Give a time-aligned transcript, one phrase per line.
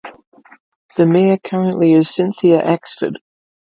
[0.97, 3.17] The mayor currently is Cynthia Axford.